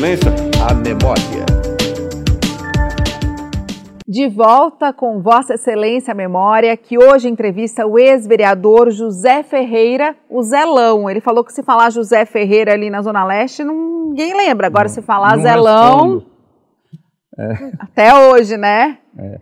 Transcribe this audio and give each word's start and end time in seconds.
Excelência, 0.00 0.30
a 0.66 0.72
memória. 0.72 1.44
De 4.08 4.28
volta 4.28 4.94
com 4.94 5.20
Vossa 5.20 5.54
Excelência 5.54 6.12
a 6.12 6.14
Memória, 6.14 6.74
que 6.74 6.96
hoje 6.96 7.28
entrevista 7.28 7.86
o 7.86 7.98
ex-vereador 7.98 8.90
José 8.90 9.42
Ferreira, 9.42 10.16
o 10.30 10.42
Zelão. 10.42 11.10
Ele 11.10 11.20
falou 11.20 11.44
que 11.44 11.52
se 11.52 11.62
falar 11.62 11.90
José 11.90 12.24
Ferreira 12.24 12.72
ali 12.72 12.88
na 12.88 13.02
Zona 13.02 13.22
Leste, 13.26 13.62
ninguém 13.62 14.34
lembra. 14.34 14.68
Agora, 14.68 14.88
não, 14.88 14.94
se 14.94 15.02
falar 15.02 15.36
Zelão. 15.36 16.24
É. 17.38 17.72
Até 17.78 18.14
hoje, 18.14 18.56
né? 18.56 18.96
É. 19.18 19.38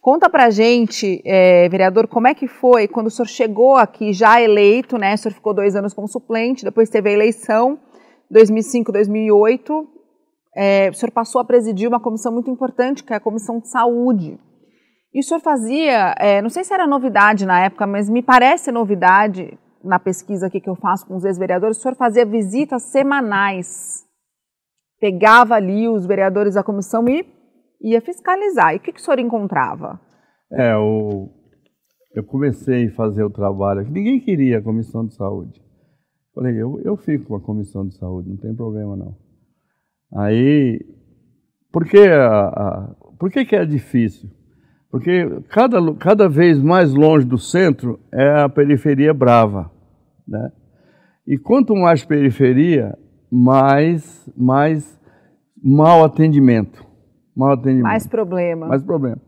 Conta 0.00 0.30
pra 0.30 0.48
gente, 0.48 1.20
é, 1.26 1.68
vereador, 1.68 2.08
como 2.08 2.26
é 2.26 2.34
que 2.34 2.48
foi 2.48 2.88
quando 2.88 3.08
o 3.08 3.10
senhor 3.10 3.28
chegou 3.28 3.76
aqui 3.76 4.14
já 4.14 4.40
eleito, 4.40 4.96
né? 4.96 5.12
O 5.12 5.18
senhor 5.18 5.34
ficou 5.34 5.52
dois 5.52 5.76
anos 5.76 5.92
como 5.92 6.08
suplente, 6.08 6.64
depois 6.64 6.88
teve 6.88 7.10
a 7.10 7.12
eleição, 7.12 7.78
2005, 8.30 8.92
2008. 8.92 9.88
É, 10.56 10.88
o 10.90 10.94
senhor 10.94 11.10
passou 11.10 11.40
a 11.40 11.44
presidir 11.44 11.88
uma 11.88 12.00
comissão 12.00 12.32
muito 12.32 12.50
importante, 12.50 13.02
que 13.02 13.12
é 13.12 13.16
a 13.16 13.20
Comissão 13.20 13.58
de 13.58 13.68
Saúde. 13.68 14.38
E 15.12 15.20
o 15.20 15.22
senhor 15.22 15.40
fazia, 15.40 16.14
é, 16.18 16.42
não 16.42 16.50
sei 16.50 16.64
se 16.64 16.74
era 16.74 16.86
novidade 16.86 17.46
na 17.46 17.64
época, 17.64 17.86
mas 17.86 18.08
me 18.08 18.22
parece 18.22 18.72
novidade 18.72 19.58
na 19.84 19.98
pesquisa 19.98 20.46
aqui 20.46 20.60
que 20.60 20.68
eu 20.68 20.74
faço 20.74 21.06
com 21.06 21.14
os 21.14 21.24
ex-vereadores, 21.24 21.78
o 21.78 21.80
senhor 21.80 21.94
fazia 21.94 22.24
visitas 22.24 22.84
semanais. 22.84 24.04
Pegava 24.98 25.54
ali 25.54 25.88
os 25.88 26.06
vereadores 26.06 26.54
da 26.54 26.62
comissão 26.62 27.06
e 27.08 27.24
ia 27.80 28.00
fiscalizar. 28.00 28.72
E 28.74 28.78
o 28.78 28.80
que, 28.80 28.92
que 28.92 29.00
o 29.00 29.02
senhor 29.02 29.18
encontrava? 29.18 30.00
É, 30.50 30.74
o, 30.76 31.28
eu 32.14 32.24
comecei 32.24 32.86
a 32.86 32.94
fazer 32.94 33.22
o 33.22 33.30
trabalho. 33.30 33.86
Ninguém 33.90 34.18
queria 34.20 34.58
a 34.58 34.62
comissão 34.62 35.06
de 35.06 35.14
saúde. 35.14 35.60
Falei, 36.34 36.60
eu, 36.60 36.80
eu 36.84 36.96
fico 36.96 37.26
com 37.26 37.36
a 37.36 37.40
comissão 37.40 37.86
de 37.86 37.94
saúde, 37.94 38.28
não 38.28 38.36
tem 38.36 38.54
problema 38.54 38.96
não. 38.96 39.14
Aí, 40.16 40.84
por 41.72 41.84
que, 41.84 41.98
a, 41.98 42.46
a, 42.46 42.94
por 43.18 43.30
que, 43.30 43.44
que 43.44 43.54
é 43.54 43.64
difícil? 43.64 44.28
Porque 44.90 45.28
cada, 45.48 45.94
cada 45.94 46.28
vez 46.28 46.60
mais 46.60 46.92
longe 46.92 47.26
do 47.26 47.38
centro 47.38 48.00
é 48.12 48.42
a 48.42 48.48
periferia 48.48 49.14
brava, 49.14 49.70
né? 50.26 50.52
E 51.26 51.38
quanto 51.38 51.74
mais 51.74 52.04
periferia, 52.04 52.96
mais, 53.30 54.28
mais 54.36 55.00
mau 55.62 56.04
atendimento. 56.04 56.84
Mau 57.34 57.50
atendimento. 57.50 57.84
Mais 57.84 58.06
problema. 58.06 58.66
Mais 58.66 58.82
problema. 58.82 59.20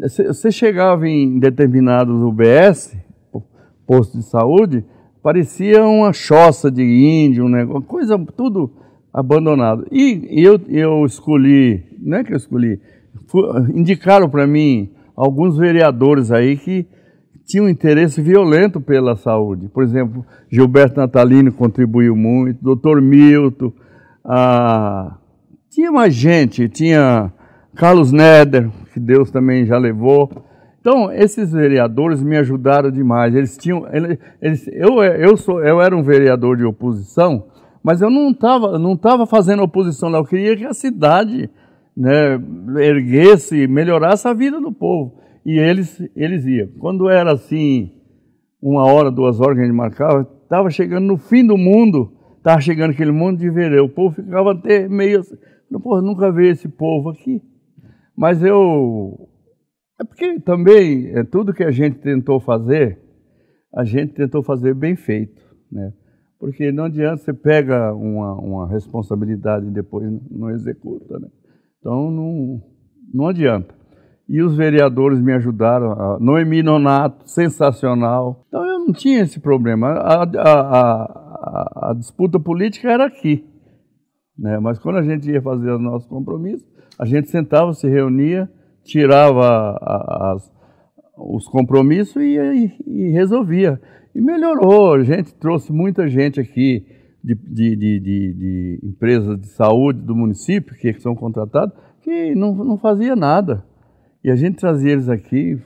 Você 0.00 0.50
chegava 0.50 1.08
em 1.08 1.38
determinados 1.38 2.20
UBS, 2.22 2.96
posto 3.86 4.18
de 4.18 4.24
saúde, 4.24 4.84
parecia 5.24 5.82
uma 5.82 6.12
choça 6.12 6.70
de 6.70 6.82
índio, 6.82 7.46
um 7.46 7.48
negócio, 7.48 7.80
coisa 7.88 8.18
tudo 8.36 8.70
abandonado. 9.10 9.86
E 9.90 10.28
eu, 10.30 10.60
eu 10.68 11.06
escolhi, 11.06 11.82
não 11.98 12.18
é 12.18 12.24
que 12.24 12.34
eu 12.34 12.36
escolhi, 12.36 12.78
indicaram 13.74 14.28
para 14.28 14.46
mim 14.46 14.90
alguns 15.16 15.56
vereadores 15.56 16.30
aí 16.30 16.58
que 16.58 16.86
tinham 17.46 17.70
interesse 17.70 18.20
violento 18.20 18.82
pela 18.82 19.16
saúde. 19.16 19.66
Por 19.68 19.82
exemplo, 19.82 20.26
Gilberto 20.50 21.00
Natalino 21.00 21.50
contribuiu 21.50 22.14
muito, 22.14 22.62
doutor 22.62 23.00
Milton, 23.00 23.72
ah, 24.22 25.16
tinha 25.70 25.90
mais 25.90 26.14
gente, 26.14 26.68
tinha 26.68 27.32
Carlos 27.74 28.12
Neder, 28.12 28.68
que 28.92 29.00
Deus 29.00 29.30
também 29.30 29.64
já 29.64 29.78
levou. 29.78 30.30
Então, 30.84 31.10
esses 31.10 31.50
vereadores 31.50 32.22
me 32.22 32.36
ajudaram 32.36 32.90
demais. 32.90 33.34
Eles 33.34 33.56
tinham. 33.56 33.86
Eles, 34.42 34.68
eu, 34.68 35.02
eu, 35.02 35.34
sou, 35.34 35.64
eu 35.64 35.80
era 35.80 35.96
um 35.96 36.02
vereador 36.02 36.58
de 36.58 36.64
oposição, 36.66 37.46
mas 37.82 38.02
eu 38.02 38.10
não 38.10 38.32
estava 38.32 38.78
não 38.78 38.94
tava 38.94 39.24
fazendo 39.24 39.62
oposição 39.62 40.10
lá. 40.10 40.18
Eu 40.18 40.26
queria 40.26 40.54
que 40.54 40.66
a 40.66 40.74
cidade 40.74 41.48
né, 41.96 42.38
erguesse, 42.82 43.66
melhorasse 43.66 44.28
a 44.28 44.34
vida 44.34 44.60
do 44.60 44.70
povo. 44.70 45.22
E 45.46 45.58
eles, 45.58 46.06
eles 46.14 46.44
iam. 46.44 46.68
Quando 46.78 47.08
era 47.08 47.32
assim, 47.32 47.90
uma 48.60 48.84
hora, 48.84 49.10
duas 49.10 49.40
horas 49.40 49.56
que 49.56 49.62
a 49.62 49.64
gente 49.64 49.74
marcava, 49.74 50.28
estava 50.42 50.68
chegando 50.68 51.06
no 51.06 51.16
fim 51.16 51.46
do 51.46 51.56
mundo, 51.56 52.12
estava 52.36 52.60
chegando 52.60 52.90
aquele 52.90 53.10
monte 53.10 53.38
de 53.38 53.48
verê. 53.48 53.80
O 53.80 53.88
povo 53.88 54.16
ficava 54.16 54.52
até 54.52 54.86
meio 54.86 55.20
assim. 55.20 55.34
Pô, 55.82 55.98
nunca 56.02 56.30
vi 56.30 56.48
esse 56.48 56.68
povo 56.68 57.08
aqui. 57.08 57.40
Mas 58.14 58.42
eu. 58.42 59.30
É 60.04 60.06
porque 60.06 60.40
também 60.40 61.08
é 61.14 61.24
tudo 61.24 61.54
que 61.54 61.64
a 61.64 61.70
gente 61.70 61.98
tentou 61.98 62.38
fazer, 62.38 62.98
a 63.74 63.84
gente 63.84 64.12
tentou 64.12 64.42
fazer 64.42 64.74
bem 64.74 64.94
feito, 64.94 65.42
né? 65.72 65.92
Porque 66.38 66.70
não 66.70 66.84
adianta 66.84 67.16
você 67.16 67.32
pega 67.32 67.94
uma, 67.94 68.34
uma 68.34 68.68
responsabilidade 68.68 69.66
e 69.66 69.70
depois 69.70 70.06
não 70.30 70.50
executa, 70.50 71.18
né? 71.18 71.28
Então 71.80 72.10
não, 72.10 72.62
não 73.12 73.28
adianta. 73.28 73.74
E 74.28 74.42
os 74.42 74.56
vereadores 74.56 75.20
me 75.20 75.32
ajudaram, 75.32 75.92
a 75.92 76.18
Noemi 76.18 76.62
Nonato, 76.62 77.28
sensacional. 77.28 78.44
Então 78.48 78.64
eu 78.64 78.78
não 78.80 78.92
tinha 78.92 79.22
esse 79.22 79.40
problema. 79.40 79.88
A, 79.88 80.22
a, 80.22 80.60
a, 81.02 81.90
a 81.90 81.94
disputa 81.94 82.38
política 82.38 82.90
era 82.90 83.06
aqui. 83.06 83.44
Né? 84.38 84.58
Mas 84.58 84.78
quando 84.78 84.96
a 84.96 85.02
gente 85.02 85.30
ia 85.30 85.42
fazer 85.42 85.70
os 85.70 85.80
nossos 85.80 86.08
compromissos, 86.08 86.66
a 86.98 87.04
gente 87.04 87.28
sentava, 87.28 87.72
se 87.74 87.88
reunia, 87.88 88.50
tirava 88.84 89.78
as, 89.80 90.52
os 91.16 91.48
compromissos 91.48 92.16
e, 92.16 92.36
e, 92.36 92.72
e, 92.86 93.10
resolvia. 93.10 93.80
E 94.14 94.20
melhorou, 94.20 94.94
a 94.94 95.02
gente 95.02 95.34
trouxe 95.34 95.72
muita 95.72 96.06
gente 96.08 96.38
aqui 96.38 96.86
de, 97.22 97.34
de, 97.34 97.76
de, 97.76 98.00
de, 98.00 98.80
empresas 98.84 99.40
de 99.40 99.48
saúde 99.48 100.00
do 100.00 100.14
município, 100.14 100.76
que 100.76 100.92
são 101.00 101.14
contratados, 101.16 101.74
que 102.02 102.34
não, 102.34 102.54
não 102.54 102.78
fazia 102.78 103.16
nada. 103.16 103.64
E 104.22 104.30
a 104.30 104.36
gente 104.36 104.56
trazia 104.56 104.92
eles 104.92 105.08
aqui, 105.08 105.58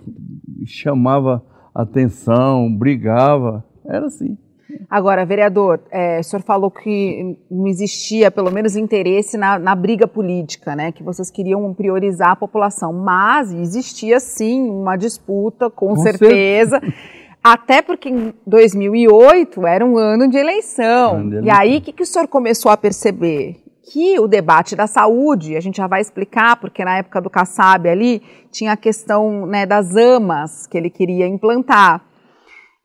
chamava 0.65 1.45
atenção, 1.75 2.75
brigava, 2.75 3.65
era 3.85 4.07
assim. 4.07 4.39
Agora, 4.91 5.27
vereador, 5.27 5.81
é, 5.91 6.19
o 6.21 6.25
senhor 6.25 6.43
falou 6.43 6.71
que 6.71 7.37
não 7.51 7.67
existia, 7.67 8.31
pelo 8.31 8.51
menos, 8.51 8.75
interesse 8.75 9.37
na, 9.37 9.59
na, 9.59 9.75
briga 9.75 10.09
política, 10.09 10.75
né? 10.75 10.93
Que 10.93 11.03
vocês 11.03 11.31
queriam 11.31 11.75
priorizar 11.75 12.31
a 12.31 12.37
população. 12.37 12.93
Mas 12.93 13.53
existia, 13.53 14.19
sim, 14.19 14.71
uma 14.71 14.97
disputa, 14.97 15.69
com, 15.69 15.89
com 15.89 15.97
certeza. 15.97 16.81
certeza. 16.81 16.95
Até 17.45 17.83
porque 17.83 18.09
em 18.09 18.33
2008 18.47 19.67
era 19.67 19.85
um 19.85 19.99
ano 19.99 20.27
de 20.27 20.39
eleição. 20.39 21.17
Ano 21.17 21.31
de 21.31 21.37
eleição. 21.37 21.45
E 21.45 21.51
aí, 21.51 21.79
o 21.79 21.81
que, 21.83 21.93
que 21.93 22.03
o 22.03 22.07
senhor 22.07 22.27
começou 22.27 22.73
a 22.73 22.77
perceber? 22.77 23.63
que 23.91 24.19
o 24.21 24.29
debate 24.29 24.77
da 24.77 24.87
saúde, 24.87 25.57
a 25.57 25.61
gente 25.61 25.79
já 25.79 25.87
vai 25.87 26.03
explicar, 26.03 26.57
porque 26.57 26.85
na 26.85 26.99
época 26.99 27.23
do 27.23 27.31
Kassab 27.31 27.89
ali, 27.89 28.23
tinha 28.51 28.73
a 28.73 28.77
questão 28.77 29.47
né, 29.47 29.65
das 29.65 29.97
amas 29.97 30.67
que 30.67 30.77
ele 30.77 30.91
queria 30.91 31.27
implantar. 31.27 32.05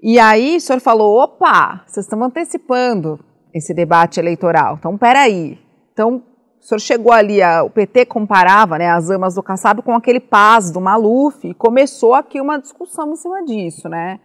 E 0.03 0.19
aí 0.19 0.57
o 0.57 0.59
senhor 0.59 0.81
falou, 0.81 1.17
opa, 1.17 1.81
vocês 1.87 2.05
estão 2.05 2.21
antecipando 2.21 3.17
esse 3.53 3.73
debate 3.73 4.19
eleitoral. 4.19 4.75
Então, 4.77 4.97
peraí. 4.97 5.57
Então, 5.93 6.21
o 6.59 6.65
senhor 6.65 6.79
chegou 6.79 7.13
ali, 7.13 7.41
a, 7.41 7.63
o 7.63 7.69
PT 7.69 8.07
comparava 8.07 8.77
né, 8.77 8.89
as 8.89 9.09
amas 9.09 9.35
do 9.35 9.41
Kassab 9.41 9.81
com 9.81 9.95
aquele 9.95 10.19
paz 10.19 10.69
do 10.71 10.81
Maluf 10.81 11.47
e 11.47 11.53
começou 11.53 12.13
aqui 12.13 12.41
uma 12.41 12.59
discussão 12.59 13.13
em 13.13 13.15
cima 13.15 13.45
disso, 13.45 13.87
né? 13.87 14.19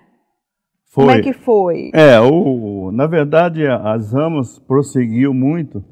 Foi. 0.90 1.04
Como 1.04 1.16
é 1.16 1.22
que 1.22 1.32
foi? 1.32 1.92
É, 1.94 2.18
o, 2.20 2.90
na 2.90 3.06
verdade, 3.06 3.64
as 3.64 4.12
amas 4.12 4.58
prosseguiu 4.58 5.32
muito 5.32 5.84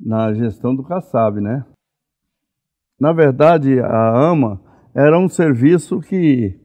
na 0.00 0.34
gestão 0.34 0.74
do 0.74 0.82
Kassab, 0.82 1.40
né? 1.40 1.64
Na 2.98 3.12
verdade, 3.12 3.78
a 3.78 4.28
AMA 4.28 4.60
era 4.92 5.16
um 5.16 5.28
serviço 5.28 6.00
que 6.00 6.63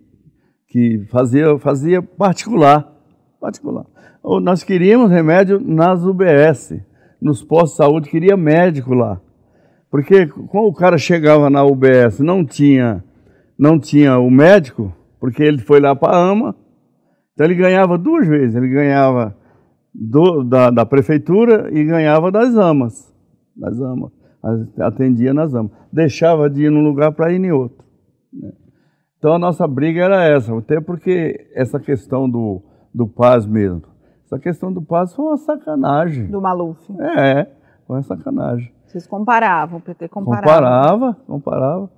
que 0.70 1.04
fazia, 1.10 1.58
fazia 1.58 2.02
particular. 2.02 2.88
particular. 3.42 3.86
Nós 4.42 4.64
queríamos 4.64 5.10
remédio 5.10 5.60
nas 5.60 6.04
UBS, 6.04 6.80
nos 7.20 7.44
postos 7.44 7.72
de 7.72 7.78
saúde, 7.78 8.10
queria 8.10 8.38
médico 8.38 8.94
lá. 8.94 9.20
Porque 9.90 10.28
quando 10.28 10.68
o 10.68 10.74
cara 10.74 10.98
chegava 10.98 11.50
na 11.50 11.64
UBS, 11.64 12.20
não 12.20 12.46
tinha, 12.46 13.04
não 13.58 13.80
tinha 13.80 14.20
o 14.20 14.30
médico, 14.30 14.94
porque 15.20 15.42
ele 15.42 15.58
foi 15.58 15.80
lá 15.80 15.96
para 15.96 16.16
a 16.16 16.30
AMA, 16.30 16.56
então 17.34 17.46
ele 17.46 17.56
ganhava 17.56 17.98
duas 17.98 18.28
vezes, 18.28 18.56
ele 18.56 18.68
ganhava 18.68 19.36
do, 19.94 20.44
da, 20.44 20.70
da 20.70 20.86
prefeitura 20.86 21.70
e 21.72 21.84
ganhava 21.84 22.32
das 22.32 22.56
AMAs, 22.56 23.12
das 23.56 23.82
AMAs, 23.82 24.12
atendia 24.80 25.34
nas 25.34 25.56
AMAs. 25.56 25.72
Deixava 25.92 26.48
de 26.50 26.66
ir 26.66 26.70
num 26.70 26.84
lugar 26.84 27.12
para 27.14 27.34
ir 27.34 27.44
em 27.44 27.52
outro. 27.52 27.84
Né? 28.32 28.52
Então 29.20 29.34
a 29.34 29.40
nossa 29.40 29.68
briga 29.68 30.02
era 30.02 30.24
essa, 30.24 30.58
até 30.58 30.80
porque 30.80 31.52
essa 31.54 31.78
questão 31.78 32.28
do, 32.28 32.64
do 32.94 33.06
paz 33.06 33.46
mesmo. 33.46 33.84
Essa 34.26 34.40
questão 34.40 34.72
do 34.72 34.82
paz 34.82 35.14
foi 35.14 35.26
uma 35.26 35.38
sacanagem. 35.38 36.28
Do 36.28 36.42
Maluf. 36.42 36.80
É, 37.18 37.46
foi 37.86 37.98
uma 37.98 38.04
sacanagem. 38.04 38.72
Vocês 38.88 39.06
comparavam, 39.06 39.80
o 39.80 39.82
PT 39.82 40.08
comparava. 40.08 40.42
Comparava, 40.42 41.18
comparava. 41.28 41.92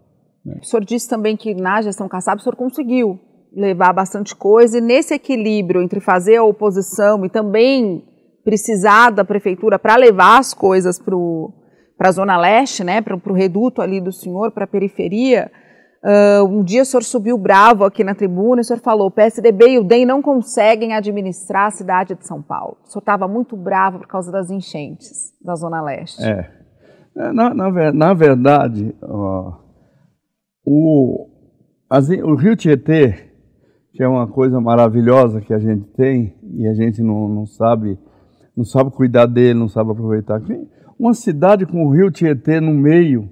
Né? 0.43 0.57
O 0.61 0.65
senhor 0.65 0.83
disse 0.83 1.07
também 1.07 1.37
que 1.37 1.53
na 1.53 1.81
gestão 1.81 2.09
Kassab 2.09 2.41
o 2.41 2.43
senhor 2.43 2.55
conseguiu 2.55 3.19
levar 3.53 3.93
bastante 3.93 4.35
coisa 4.35 4.79
e 4.79 4.81
nesse 4.81 5.13
equilíbrio 5.13 5.81
entre 5.81 5.99
fazer 5.99 6.37
a 6.37 6.43
oposição 6.43 7.23
e 7.25 7.29
também 7.29 8.03
precisar 8.43 9.11
da 9.11 9.23
prefeitura 9.23 9.77
para 9.77 9.95
levar 9.95 10.39
as 10.39 10.53
coisas 10.53 10.97
para 10.97 12.09
a 12.09 12.11
Zona 12.11 12.37
Leste, 12.37 12.83
né, 12.83 13.01
para 13.01 13.15
o 13.15 13.33
reduto 13.33 13.81
ali 13.81 14.01
do 14.01 14.11
senhor, 14.11 14.51
para 14.51 14.63
a 14.63 14.67
periferia. 14.67 15.51
Uh, 16.03 16.43
um 16.45 16.63
dia 16.63 16.81
o 16.81 16.85
senhor 16.85 17.03
subiu 17.03 17.37
bravo 17.37 17.83
aqui 17.83 18.03
na 18.03 18.15
tribuna 18.15 18.59
e 18.59 18.63
o 18.63 18.63
senhor 18.63 18.79
falou: 18.79 19.07
o 19.07 19.11
PSDB 19.11 19.69
e 19.69 19.79
o 19.79 19.83
DEM 19.83 20.05
não 20.05 20.21
conseguem 20.21 20.93
administrar 20.93 21.67
a 21.67 21.71
cidade 21.71 22.15
de 22.15 22.25
São 22.25 22.41
Paulo. 22.41 22.77
O 22.83 22.87
senhor 22.87 23.01
estava 23.01 23.27
muito 23.27 23.55
bravo 23.55 23.99
por 23.99 24.07
causa 24.07 24.31
das 24.31 24.49
enchentes 24.49 25.31
da 25.43 25.55
Zona 25.55 25.81
Leste. 25.81 26.23
É. 26.23 26.49
Na, 27.13 27.53
na, 27.53 27.91
na 27.91 28.13
verdade, 28.13 28.95
ó, 29.03 29.59
o, 30.65 31.29
as, 31.89 32.09
o 32.09 32.35
Rio 32.35 32.55
Tietê, 32.55 33.29
que 33.93 34.01
é 34.01 34.07
uma 34.07 34.27
coisa 34.27 34.59
maravilhosa 34.59 35.41
que 35.41 35.53
a 35.53 35.59
gente 35.59 35.85
tem 35.91 36.35
e 36.55 36.67
a 36.67 36.73
gente 36.73 37.03
não, 37.03 37.27
não 37.27 37.45
sabe 37.45 37.99
não 38.55 38.65
sabe 38.65 38.91
cuidar 38.91 39.25
dele, 39.25 39.59
não 39.59 39.67
sabe 39.67 39.91
aproveitar. 39.91 40.41
Uma 40.99 41.13
cidade 41.13 41.65
com 41.65 41.85
o 41.85 41.89
Rio 41.89 42.11
Tietê 42.11 42.59
no 42.59 42.73
meio, 42.73 43.29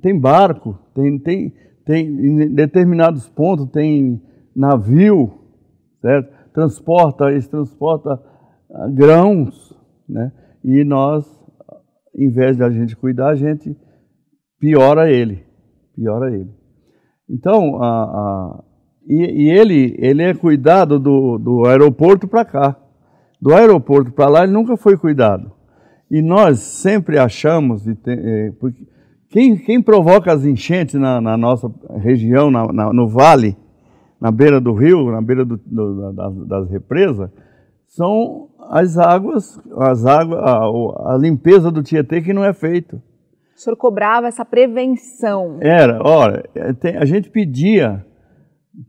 tem 0.00 0.18
barco, 0.18 0.78
tem, 0.94 1.18
tem, 1.18 1.54
tem 1.88 2.06
em 2.06 2.54
determinados 2.54 3.26
pontos 3.30 3.70
tem 3.70 4.22
navio, 4.54 5.32
certo? 6.02 6.30
Transporta, 6.52 7.30
eles 7.30 7.48
transporta 7.48 8.20
ah, 8.70 8.88
grãos, 8.90 9.74
né? 10.06 10.30
E 10.62 10.84
nós, 10.84 11.24
em 12.14 12.28
vez 12.28 12.58
de 12.58 12.62
a 12.62 12.68
gente 12.68 12.94
cuidar, 12.94 13.30
a 13.30 13.34
gente 13.34 13.74
piora 14.60 15.10
ele, 15.10 15.46
piora 15.96 16.30
ele. 16.30 16.50
Então, 17.26 17.82
a, 17.82 17.88
a 17.88 18.64
e, 19.08 19.46
e, 19.46 19.50
ele, 19.50 19.96
ele 19.98 20.22
é 20.22 20.34
cuidado 20.34 20.98
do, 20.98 21.38
do 21.38 21.66
aeroporto 21.66 22.28
para 22.28 22.44
cá. 22.44 22.76
Do 23.40 23.54
aeroporto 23.54 24.12
para 24.12 24.28
lá, 24.28 24.42
ele 24.42 24.52
nunca 24.52 24.76
foi 24.76 24.98
cuidado. 24.98 25.50
E 26.10 26.20
nós 26.20 26.58
sempre 26.58 27.18
achamos, 27.18 27.86
é, 27.88 28.52
porque 28.60 28.86
quem, 29.30 29.56
quem 29.56 29.82
provoca 29.82 30.32
as 30.32 30.44
enchentes 30.44 30.94
na, 30.94 31.20
na 31.20 31.36
nossa 31.36 31.70
região, 31.98 32.50
na, 32.50 32.72
na, 32.72 32.92
no 32.92 33.06
vale, 33.06 33.56
na 34.20 34.30
beira 34.30 34.60
do 34.60 34.72
rio, 34.72 35.10
na 35.10 35.20
beira 35.20 35.44
do, 35.44 35.60
do, 35.64 36.12
das, 36.12 36.34
das, 36.46 36.70
represas, 36.70 37.30
são 37.86 38.48
as 38.70 38.96
águas, 38.96 39.60
as 39.76 40.06
águas 40.06 40.40
a, 40.40 41.14
a, 41.14 41.18
limpeza 41.18 41.70
do 41.70 41.82
Tietê 41.82 42.22
que 42.22 42.32
não 42.32 42.42
é 42.42 42.52
feito. 42.54 42.96
O 43.54 43.60
senhor 43.60 43.76
cobrava 43.76 44.28
essa 44.28 44.44
prevenção. 44.44 45.58
Era, 45.60 46.00
olha, 46.02 46.48
a 46.98 47.04
gente 47.04 47.28
pedia, 47.28 48.04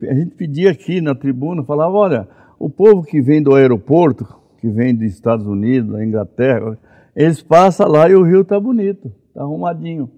a 0.04 0.14
gente 0.14 0.36
pedia 0.36 0.72
aqui 0.72 1.02
na 1.02 1.14
tribuna, 1.14 1.64
falava, 1.64 1.94
olha, 1.94 2.28
o 2.58 2.70
povo 2.70 3.04
que 3.04 3.22
vem 3.22 3.42
do 3.42 3.56
aeroporto, 3.56 4.26
que 4.60 4.70
vem 4.70 4.96
dos 4.96 5.08
Estados 5.08 5.46
Unidos, 5.46 5.92
da 5.92 6.06
Inglaterra, 6.06 6.78
eles 7.16 7.42
passam 7.42 7.88
lá 7.90 8.08
e 8.10 8.16
o 8.16 8.24
rio 8.24 8.42
está 8.42 8.60
bonito, 8.60 9.12
está 9.28 9.42
arrumadinho. 9.42 10.10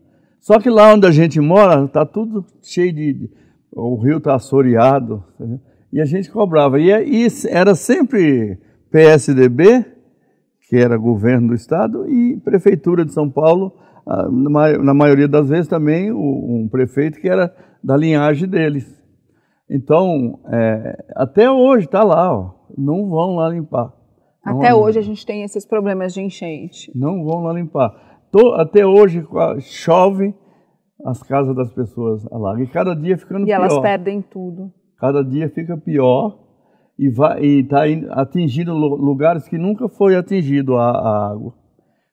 Só 0.42 0.60
que 0.60 0.72
lá 0.72 0.96
onde 0.96 1.06
a 1.06 1.12
gente 1.12 1.40
mora, 1.40 1.86
está 1.86 2.04
tudo 2.04 2.44
cheio 2.64 2.92
de. 2.92 3.30
O 3.72 3.96
rio 3.96 4.18
está 4.18 4.36
assoreado. 4.36 5.24
E 5.94 6.02
a 6.02 6.06
gente 6.06 6.32
cobrava. 6.32 6.80
E, 6.80 6.90
e 6.90 7.28
era 7.48 7.76
sempre 7.76 8.58
PSDB, 8.90 9.86
que 10.68 10.76
era 10.76 10.98
governo 10.98 11.50
do 11.50 11.54
estado, 11.54 12.10
e 12.10 12.38
Prefeitura 12.38 13.06
de 13.06 13.14
São 13.14 13.30
Paulo, 13.30 13.72
na 14.04 14.94
maioria 14.94 15.28
das 15.28 15.48
vezes 15.48 15.68
também 15.68 16.12
um 16.12 16.68
prefeito 16.70 17.20
que 17.20 17.30
era 17.30 17.56
da 17.84 17.96
linhagem 17.96 18.50
deles. 18.50 19.00
Então, 19.70 20.40
é, 20.52 21.06
até 21.16 21.50
hoje 21.50 21.86
está 21.86 22.04
lá, 22.04 22.34
ó, 22.34 22.52
não 22.76 23.10
vão 23.10 23.36
lá 23.36 23.48
limpar. 23.48 23.94
Até 24.44 24.74
hoje 24.74 24.98
a 24.98 25.04
gente 25.04 25.24
tem 25.24 25.44
esses 25.44 25.66
problemas 25.66 26.14
de 26.14 26.22
enchente. 26.22 26.92
Não 26.96 27.24
vão 27.24 27.44
lá 27.44 27.54
limpar 27.54 28.11
até 28.56 28.86
hoje 28.86 29.26
chove, 29.60 30.34
as 31.06 31.22
casas 31.24 31.56
das 31.56 31.72
pessoas 31.74 32.26
alagam. 32.32 32.64
E 32.64 32.68
cada 32.68 32.96
dia 32.96 33.18
ficando 33.18 33.42
e 33.42 33.46
pior. 33.46 33.60
E 33.60 33.64
elas 33.64 33.80
perdem 33.80 34.22
tudo. 34.22 34.72
Cada 34.98 35.24
dia 35.24 35.50
fica 35.50 35.76
pior 35.78 36.38
e 36.98 37.60
está 37.60 37.84
atingindo 38.12 38.74
lugares 38.74 39.48
que 39.48 39.58
nunca 39.58 39.90
foi 39.90 40.16
atingido 40.16 40.78
a, 40.78 40.92
a, 40.92 41.32
água. 41.32 41.56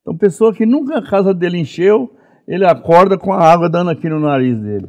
Então, 0.00 0.16
pessoa 0.16 0.54
que 0.54 0.64
nunca 0.64 0.98
a 0.98 1.02
casa 1.02 1.34
dele 1.34 1.58
encheu, 1.58 2.10
ele 2.46 2.64
acorda 2.64 3.18
com 3.18 3.30
a 3.32 3.38
água 3.38 3.68
dando 3.68 3.90
aqui 3.90 4.08
no 4.08 4.18
nariz 4.18 4.58
dele. 4.58 4.88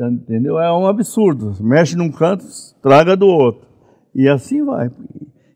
Entendeu? 0.00 0.58
É 0.58 0.72
um 0.72 0.86
absurdo. 0.86 1.52
Mexe 1.62 1.96
num 1.96 2.10
canto, 2.10 2.44
traga 2.82 3.14
do 3.14 3.26
outro. 3.26 3.68
E 4.14 4.28
assim 4.28 4.64
vai. 4.64 4.90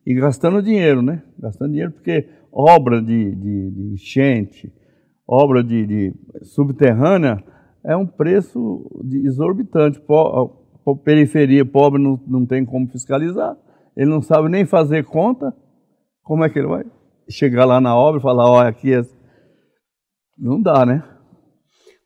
E 0.06 0.14
gastando 0.14 0.62
dinheiro, 0.62 1.00
né? 1.00 1.22
Gastando 1.38 1.70
dinheiro 1.70 1.92
porque 1.92 2.28
obra 2.58 3.00
de, 3.00 3.36
de, 3.36 3.70
de 3.70 3.92
enchente, 3.92 4.72
obra 5.26 5.62
de, 5.62 5.86
de, 5.86 6.14
subterrânea, 6.42 7.40
é 7.84 7.96
um 7.96 8.04
preço 8.04 8.90
exorbitante. 9.24 10.02
A 10.10 10.94
periferia 11.04 11.64
pobre 11.64 12.02
não, 12.02 12.20
não 12.26 12.44
tem 12.44 12.64
como 12.64 12.88
fiscalizar, 12.88 13.56
ele 13.96 14.10
não 14.10 14.20
sabe 14.20 14.48
nem 14.48 14.66
fazer 14.66 15.04
conta. 15.04 15.54
Como 16.24 16.44
é 16.44 16.50
que 16.50 16.58
ele 16.58 16.66
vai 16.66 16.84
chegar 17.30 17.64
lá 17.64 17.80
na 17.80 17.96
obra 17.96 18.18
e 18.18 18.22
falar, 18.22 18.50
olha, 18.50 18.68
aqui 18.68 18.92
é... 18.92 19.02
Não 20.36 20.60
dá, 20.60 20.86
né? 20.86 21.02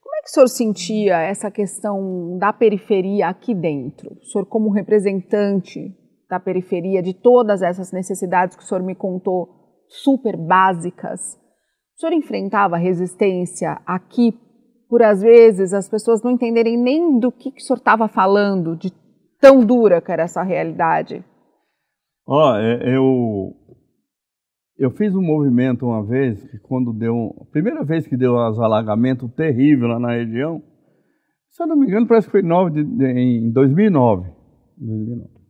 Como 0.02 0.16
é 0.16 0.22
que 0.22 0.28
o 0.28 0.32
senhor 0.32 0.48
sentia 0.48 1.20
essa 1.20 1.50
questão 1.50 2.38
da 2.38 2.52
periferia 2.52 3.28
aqui 3.28 3.54
dentro? 3.54 4.10
O 4.20 4.24
senhor 4.24 4.46
como 4.46 4.70
representante 4.70 5.94
da 6.30 6.40
periferia, 6.40 7.02
de 7.02 7.12
todas 7.12 7.60
essas 7.60 7.92
necessidades 7.92 8.56
que 8.56 8.62
o 8.62 8.66
senhor 8.66 8.82
me 8.82 8.94
contou, 8.94 9.61
super 9.92 10.36
básicas. 10.36 11.38
O 11.94 12.00
senhor 12.00 12.12
enfrentava 12.12 12.76
resistência 12.76 13.80
aqui 13.86 14.34
por, 14.88 15.02
às 15.02 15.22
vezes, 15.22 15.72
as 15.72 15.88
pessoas 15.88 16.22
não 16.22 16.32
entenderem 16.32 16.76
nem 16.76 17.18
do 17.18 17.30
que, 17.30 17.50
que 17.50 17.62
o 17.62 17.64
senhor 17.64 17.78
estava 17.78 18.08
falando, 18.08 18.76
de 18.76 18.92
tão 19.40 19.64
dura 19.64 20.00
que 20.00 20.12
era 20.12 20.22
essa 20.22 20.42
realidade? 20.42 21.24
Ó, 22.26 22.52
oh, 22.52 22.56
eu, 22.58 23.54
eu 24.78 24.90
fiz 24.92 25.14
um 25.14 25.22
movimento 25.22 25.86
uma 25.86 26.04
vez, 26.04 26.42
que 26.50 26.58
quando 26.58 26.92
deu, 26.92 27.34
a 27.40 27.44
primeira 27.46 27.84
vez 27.84 28.06
que 28.06 28.16
deu 28.16 28.34
um 28.34 28.62
alagamento 28.62 29.28
terrível 29.28 29.88
lá 29.88 29.98
na 29.98 30.12
região, 30.12 30.62
se 31.50 31.62
eu 31.62 31.66
não 31.66 31.76
me 31.76 31.86
engano, 31.86 32.06
parece 32.06 32.28
que 32.28 32.32
foi 32.32 32.42
de, 32.42 32.84
de, 32.84 33.06
em 33.06 33.50
2009, 33.50 34.30
2009 34.78 35.42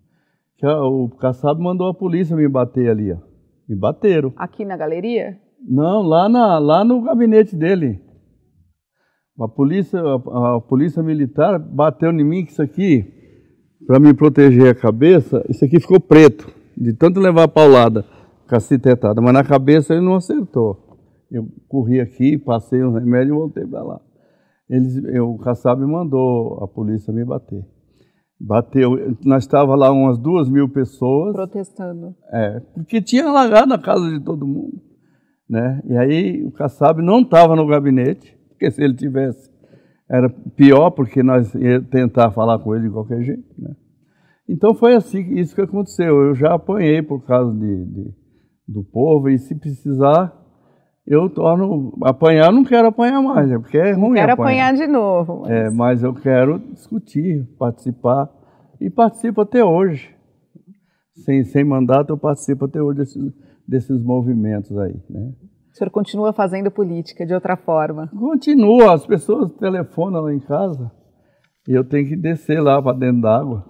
que 0.62 0.67
o 0.67 1.09
Kassab 1.19 1.61
mandou 1.61 1.88
a 1.88 1.95
polícia 1.95 2.37
me 2.37 2.49
bater 2.49 2.88
ali, 2.88 3.12
ó. 3.12 3.32
Me 3.69 3.76
bateram. 3.76 4.33
Aqui 4.37 4.64
na 4.64 4.76
galeria? 4.76 5.38
Não, 5.66 6.02
lá, 6.02 6.28
na, 6.28 6.59
lá 6.59 6.85
no 6.85 7.02
gabinete 7.02 7.54
dele. 7.54 8.00
A 9.40 9.49
polícia, 9.49 10.00
a, 10.00 10.57
a 10.57 10.61
polícia 10.61 11.02
militar 11.02 11.59
bateu 11.59 12.11
em 12.11 12.25
mim 12.25 12.45
que 12.45 12.52
isso 12.52 12.62
aqui, 12.62 13.04
para 13.87 13.99
me 13.99 14.12
proteger 14.12 14.69
a 14.69 14.75
cabeça, 14.75 15.45
isso 15.49 15.64
aqui 15.64 15.81
ficou 15.81 15.99
preto, 15.99 16.49
de 16.76 16.92
tanto 16.92 17.19
levar 17.19 17.45
a 17.45 17.49
paulada, 17.49 18.04
cacetetada, 18.47 19.21
mas 19.21 19.33
na 19.33 19.42
cabeça 19.42 19.95
ele 19.95 20.04
não 20.04 20.16
acertou. 20.16 20.99
Eu 21.31 21.49
corri 21.66 21.99
aqui, 21.99 22.37
passei 22.37 22.85
um 22.85 22.92
remédio 22.92 23.35
e 23.35 23.38
voltei 23.38 23.66
para 23.66 23.83
lá. 23.83 24.00
Eles, 24.69 25.02
eu, 25.04 25.31
o 25.31 25.38
Kassab 25.38 25.81
mandou 25.85 26.62
a 26.62 26.69
polícia 26.69 27.12
me 27.12 27.25
bater. 27.25 27.64
Bateu, 28.44 29.16
nós 29.25 29.44
estávamos 29.44 29.78
lá 29.78 29.92
umas 29.92 30.18
duas 30.18 30.49
mil 30.50 30.68
pessoas. 30.68 31.32
Protestando. 31.32 32.12
É, 32.32 32.58
porque 32.75 33.00
tinha 33.00 33.26
alagado 33.26 33.72
a 33.72 33.78
casa 33.78 34.11
de 34.11 34.18
todo 34.18 34.44
mundo. 34.44 34.82
Né? 35.49 35.80
E 35.84 35.96
aí 35.96 36.44
o 36.44 36.50
Kassab 36.50 37.00
não 37.00 37.20
estava 37.20 37.54
no 37.54 37.66
gabinete, 37.68 38.37
porque 38.49 38.68
se 38.68 38.82
ele 38.82 38.94
tivesse, 38.94 39.49
era 40.11 40.28
pior, 40.56 40.90
porque 40.90 41.22
nós 41.22 41.54
ia 41.54 41.80
tentar 41.82 42.32
falar 42.32 42.58
com 42.58 42.75
ele 42.75 42.88
de 42.88 42.92
qualquer 42.92 43.22
jeito. 43.22 43.44
Né? 43.56 43.76
Então 44.49 44.75
foi 44.75 44.96
assim, 44.96 45.34
isso 45.34 45.54
que 45.54 45.61
aconteceu. 45.61 46.22
Eu 46.22 46.34
já 46.34 46.54
apanhei 46.54 47.00
por 47.00 47.25
causa 47.25 47.52
de, 47.56 47.84
de 47.87 48.22
do 48.66 48.82
povo, 48.82 49.28
e 49.28 49.38
se 49.38 49.54
precisar, 49.54 50.32
eu 51.06 51.28
torno. 51.28 51.97
Apanhar, 52.02 52.52
não 52.52 52.64
quero 52.64 52.88
apanhar 52.88 53.21
mais, 53.23 53.49
né? 53.49 53.59
porque 53.59 53.78
é 53.78 53.92
ruim. 53.92 54.14
Quero 54.14 54.32
apanhar. 54.32 54.68
apanhar 54.68 54.87
de 54.87 54.92
novo. 54.92 55.40
Mas... 55.42 55.50
É, 55.50 55.71
mas 55.71 56.02
eu 56.02 56.14
quero 56.14 56.59
discutir, 56.59 57.44
participar, 57.59 58.30
e 58.80 58.90
participo 58.90 59.40
até 59.40 59.64
hoje. 59.64 60.14
Sem, 61.25 61.44
sem 61.44 61.64
mandato, 61.64 62.11
eu 62.11 62.18
participo 62.18 62.64
até 62.64 62.80
hoje 62.80 62.99
desses, 62.99 63.32
desses 63.68 64.02
movimentos 64.02 64.76
aí. 64.78 64.94
Né? 65.11 65.32
O 65.73 65.76
senhor 65.76 65.90
continua 65.90 66.32
fazendo 66.32 66.71
política 66.71 67.25
de 67.25 67.35
outra 67.35 67.56
forma? 67.56 68.09
Continua, 68.09 68.94
as 68.94 69.06
pessoas 69.06 69.52
telefonam 69.52 70.23
lá 70.23 70.32
em 70.32 70.40
casa 70.40 70.90
e 71.68 71.73
eu 71.73 71.85
tenho 71.85 72.09
que 72.09 72.16
descer 72.16 72.61
lá 72.61 72.80
para 72.82 72.97
dentro 72.97 73.23
d'água. 73.23 73.64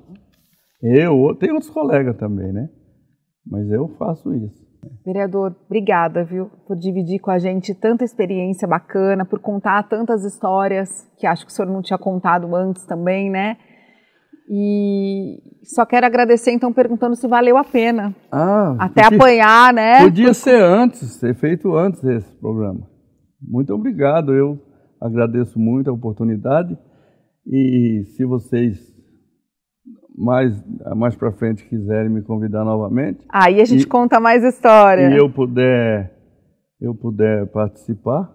Eu, 0.83 1.35
tem 1.39 1.53
outros 1.53 1.71
colegas 1.71 2.17
também, 2.17 2.53
né? 2.53 2.69
Mas 3.47 3.71
eu 3.71 3.89
faço 3.99 4.35
isso. 4.35 4.62
Vereador, 5.05 5.55
obrigada, 5.67 6.25
viu, 6.25 6.51
por 6.67 6.77
dividir 6.77 7.21
com 7.21 7.31
a 7.31 7.39
gente 7.39 7.75
tanta 7.75 8.05
experiência 8.05 8.67
bacana, 8.67 9.25
por 9.25 9.39
contar 9.39 9.83
tantas 9.89 10.25
histórias 10.25 11.09
que 11.19 11.27
acho 11.27 11.45
que 11.47 11.53
o 11.53 11.55
senhor 11.55 11.69
não 11.71 11.83
tinha 11.83 11.99
contado 11.99 12.55
antes 12.55 12.85
também, 12.85 13.31
né? 13.31 13.57
E 14.49 15.41
só 15.63 15.87
quero 15.87 16.05
agradecer, 16.05 16.51
então, 16.51 16.73
perguntando 16.73 17.15
se 17.15 17.27
valeu 17.29 17.57
a 17.57 17.65
pena. 17.65 18.15
Ah, 18.31 18.77
Até 18.79 19.05
podia, 19.05 19.17
apanhar, 19.17 19.73
né? 19.73 20.03
Podia 20.03 20.35
ser 20.35 20.61
antes, 20.63 21.13
ser 21.15 21.35
feito 21.35 21.77
antes 21.77 22.03
esse 22.05 22.35
programa. 22.37 22.89
Muito 23.41 23.73
obrigado, 23.73 24.35
eu 24.35 24.59
agradeço 25.01 25.59
muito 25.59 25.91
a 25.91 25.93
oportunidade 25.93 26.77
e 27.47 28.05
se 28.17 28.25
vocês 28.25 28.92
mais, 30.17 30.63
mais 30.95 31.17
para 31.17 31.33
frente 31.33 31.65
quiserem 31.65 32.11
me 32.11 32.23
convidar 32.23 32.65
novamente. 32.65 33.25
Aí 33.29 33.61
a 33.61 33.65
gente 33.65 33.83
e, 33.83 33.87
conta 33.87 34.21
mais 34.21 34.45
história. 34.45 35.11
E 35.11 35.17
eu 35.17 35.31
puder, 35.31 36.13
eu 36.81 36.95
puder 36.95 37.47
participar, 37.47 38.31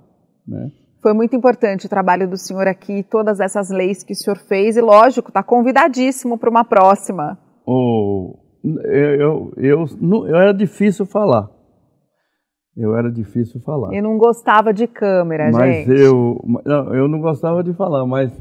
né? 0.48 0.72
Foi 1.02 1.14
muito 1.14 1.36
importante 1.36 1.86
o 1.86 1.90
trabalho 1.90 2.28
do 2.28 2.36
senhor 2.36 2.68
aqui, 2.68 3.04
todas 3.04 3.40
essas 3.40 3.70
leis 3.70 4.04
que 4.04 4.14
o 4.14 4.16
senhor 4.16 4.38
fez, 4.38 4.76
e 4.76 4.82
lógico, 4.82 5.30
está 5.30 5.44
convidadíssimo 5.44 6.38
para 6.38 6.50
uma 6.50 6.66
próxima. 6.66 7.38
Oh, 7.66 8.36
eu, 8.64 8.74
eu, 8.86 9.54
eu, 9.58 9.86
eu, 10.28 10.36
era 10.36 10.54
difícil 10.54 11.06
falar. 11.06 11.50
Eu 12.76 12.96
era 12.96 13.12
difícil 13.12 13.60
falar. 13.62 13.94
Eu 13.94 14.04
não 14.04 14.18
gostava 14.18 14.74
de 14.74 14.86
câmera, 14.86 15.50
mas 15.52 15.76
gente. 15.76 15.90
Mas 15.90 16.00
eu, 16.00 16.44
não, 16.66 16.94
eu 16.94 17.08
não 17.08 17.20
gostava 17.20 17.64
de 17.64 17.74
falar, 17.74 18.06
mas 18.06 18.32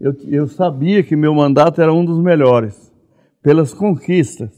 eu, 0.00 0.14
eu 0.26 0.46
sabia 0.46 1.02
que 1.02 1.16
meu 1.16 1.34
mandato 1.34 1.80
era 1.80 1.92
um 1.92 2.04
dos 2.04 2.18
melhores, 2.18 2.85
pelas 3.46 3.72
conquistas, 3.72 4.50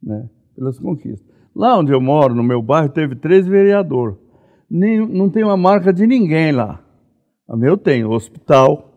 né? 0.00 0.30
Pelas 0.54 0.78
conquistas. 0.78 1.28
Lá 1.52 1.76
onde 1.76 1.90
eu 1.90 2.00
moro, 2.00 2.32
no 2.32 2.44
meu 2.44 2.62
bairro, 2.62 2.88
teve 2.88 3.16
três 3.16 3.44
vereadores. 3.44 4.16
Nem, 4.70 5.04
não 5.04 5.28
tem 5.28 5.42
uma 5.42 5.56
marca 5.56 5.92
de 5.92 6.06
ninguém 6.06 6.52
lá. 6.52 6.80
A 7.48 7.56
meu 7.56 7.76
tem 7.76 8.04
o 8.04 8.12
hospital, 8.12 8.88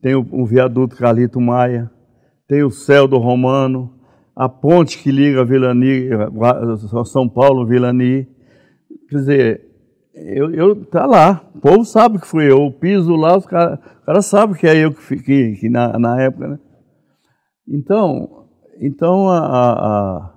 tem 0.00 0.14
o, 0.14 0.26
o 0.32 0.46
viaduto 0.46 0.96
Carlito 0.96 1.38
Maia, 1.38 1.90
tem 2.48 2.62
o 2.62 2.70
céu 2.70 3.06
do 3.06 3.18
Romano, 3.18 3.92
a 4.34 4.48
ponte 4.48 4.96
que 4.96 5.10
liga 5.10 5.44
Vilani, 5.44 6.08
São 7.04 7.28
Paulo, 7.28 7.66
Vilani. 7.66 8.26
Quer 9.10 9.14
dizer, 9.14 9.60
eu, 10.14 10.50
eu 10.54 10.86
tá 10.86 11.04
lá, 11.04 11.44
o 11.54 11.60
povo 11.60 11.84
sabe 11.84 12.18
que 12.18 12.26
fui 12.26 12.50
eu, 12.50 12.62
eu 12.62 12.72
piso 12.72 13.14
lá, 13.14 13.36
os 13.36 13.44
caras 13.44 13.78
cara 14.06 14.22
sabem 14.22 14.56
que 14.56 14.66
é 14.66 14.74
eu 14.74 14.94
que 14.94 15.02
fiquei 15.02 15.54
que 15.56 15.68
na, 15.68 15.98
na 15.98 16.22
época, 16.22 16.48
né? 16.48 16.58
Então, 17.70 18.46
então 18.80 19.28
a, 19.28 19.38
a, 19.38 20.34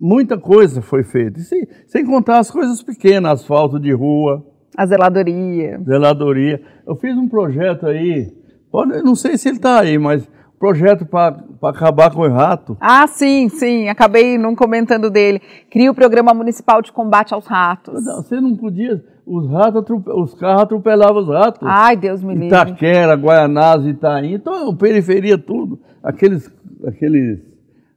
muita 0.00 0.38
coisa 0.38 0.80
foi 0.80 1.02
feita, 1.02 1.40
sem, 1.40 1.66
sem 1.86 2.06
contar 2.06 2.38
as 2.38 2.50
coisas 2.50 2.82
pequenas, 2.82 3.40
asfalto 3.40 3.80
de 3.80 3.92
rua. 3.92 4.46
A 4.76 4.86
zeladoria. 4.86 5.80
Zeladoria. 5.84 6.62
Eu 6.86 6.94
fiz 6.96 7.16
um 7.16 7.28
projeto 7.28 7.86
aí, 7.86 8.32
pode, 8.70 9.02
não 9.02 9.14
sei 9.14 9.36
se 9.36 9.48
ele 9.48 9.56
está 9.56 9.80
aí, 9.80 9.98
mas 9.98 10.28
projeto 10.58 11.04
para 11.06 11.42
acabar 11.62 12.10
com 12.10 12.22
o 12.22 12.28
rato. 12.28 12.76
Ah, 12.80 13.06
sim, 13.06 13.48
sim, 13.48 13.88
acabei 13.88 14.38
não 14.38 14.54
comentando 14.54 15.10
dele. 15.10 15.40
Cria 15.70 15.90
o 15.90 15.94
Programa 15.94 16.32
Municipal 16.32 16.80
de 16.80 16.92
Combate 16.92 17.34
aos 17.34 17.46
Ratos. 17.46 18.04
Você 18.04 18.40
não 18.40 18.56
podia, 18.56 19.02
os 19.26 19.50
ratos, 19.50 19.82
os 20.14 20.34
carros 20.34 20.62
atropelavam 20.62 21.22
os 21.22 21.28
ratos. 21.28 21.60
Ai, 21.62 21.96
Deus 21.96 22.22
me 22.22 22.34
livre. 22.34 22.48
Itaquera, 22.48 23.14
Guaianazes, 23.14 23.88
Itaim, 23.88 24.34
então 24.34 24.74
periferia 24.76 25.38
tudo. 25.38 25.78
Aqueles, 26.06 26.48
aqueles, 26.86 27.40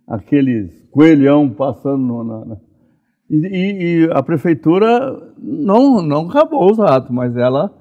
aqueles 0.08 0.84
coelhão 0.90 1.48
passando 1.48 2.24
na, 2.24 2.46
na. 2.46 2.58
E, 3.30 3.36
e, 3.46 4.10
a 4.12 4.24
prefeitura 4.24 5.16
não, 5.38 6.02
não 6.02 6.28
acabou 6.28 6.72
os 6.72 6.80
ratos, 6.80 7.12
mas 7.12 7.38
ela, 7.38 7.72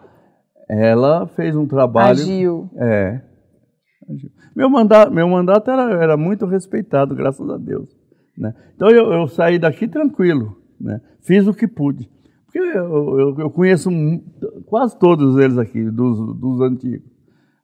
ela 0.68 1.26
fez 1.28 1.56
um 1.56 1.66
trabalho. 1.66 2.20
Agiu. 2.20 2.70
É. 2.76 3.22
Agiu. 4.06 4.30
Meu 4.54 4.68
mandato, 4.68 5.10
meu 5.10 5.26
mandato 5.26 5.70
era, 5.70 5.94
era 5.94 6.16
muito 6.18 6.44
respeitado, 6.44 7.14
graças 7.14 7.48
a 7.48 7.56
Deus. 7.56 7.88
Né? 8.36 8.54
Então 8.76 8.90
eu, 8.90 9.10
eu 9.10 9.26
saí 9.28 9.58
daqui 9.58 9.88
tranquilo, 9.88 10.58
né? 10.78 11.00
fiz 11.22 11.46
o 11.46 11.54
que 11.54 11.66
pude. 11.66 12.06
Porque 12.44 12.58
eu, 12.58 13.18
eu, 13.18 13.38
eu 13.38 13.50
conheço 13.50 13.88
quase 14.66 14.98
todos 14.98 15.38
eles 15.38 15.56
aqui, 15.56 15.90
dos, 15.90 16.18
dos 16.36 16.60
antigos. 16.60 17.08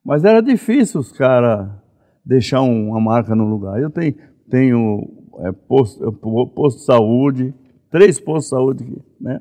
Mas 0.02 0.25
era 0.25 0.40
difícil 0.40 1.00
os 1.00 1.12
caras 1.12 1.84
deixar 2.25 2.62
um, 2.62 2.90
uma 2.90 3.00
marca 3.00 3.35
no 3.35 3.45
lugar. 3.45 3.81
Eu 3.81 3.90
tenho, 3.90 4.14
tenho 4.49 5.09
é, 5.40 5.52
posto, 5.52 6.12
posto 6.54 6.78
de 6.78 6.85
saúde, 6.85 7.54
três 7.90 8.19
postos 8.21 8.45
de 8.45 8.50
saúde 8.50 8.85
aqui. 8.85 9.02
Né? 9.21 9.40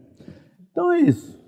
Então 0.72 0.92
é 0.92 1.02
isso. 1.02 1.42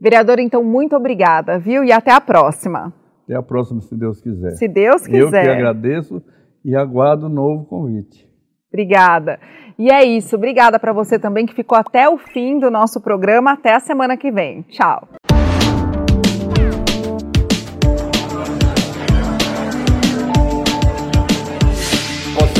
Vereador, 0.00 0.40
então, 0.40 0.64
muito 0.64 0.96
obrigada, 0.96 1.58
viu? 1.58 1.84
E 1.84 1.92
até 1.92 2.10
a 2.10 2.20
próxima. 2.20 2.92
Até 3.24 3.36
a 3.36 3.42
próxima, 3.42 3.80
se 3.80 3.94
Deus 3.94 4.20
quiser. 4.20 4.50
Se 4.52 4.66
Deus 4.66 5.06
quiser. 5.06 5.22
Eu 5.22 5.30
que 5.30 5.36
agradeço 5.36 6.22
e 6.64 6.74
aguardo 6.74 7.26
o 7.26 7.28
um 7.30 7.32
novo 7.32 7.64
convite. 7.66 8.28
Obrigada. 8.68 9.38
E 9.78 9.90
é 9.90 10.04
isso. 10.04 10.34
Obrigada 10.34 10.78
para 10.78 10.92
você 10.92 11.18
também 11.18 11.46
que 11.46 11.54
ficou 11.54 11.78
até 11.78 12.08
o 12.08 12.18
fim 12.18 12.58
do 12.58 12.70
nosso 12.70 13.00
programa. 13.00 13.52
Até 13.52 13.74
a 13.74 13.80
semana 13.80 14.16
que 14.16 14.30
vem. 14.30 14.62
Tchau. 14.62 15.08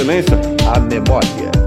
Excelência, 0.03 0.37
a 0.67 0.81
memória. 0.81 1.62